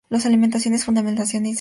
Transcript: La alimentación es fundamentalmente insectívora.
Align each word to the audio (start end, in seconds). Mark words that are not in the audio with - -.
La 0.09 0.19
alimentación 0.25 0.73
es 0.73 0.83
fundamentalmente 0.83 1.37
insectívora. 1.37 1.49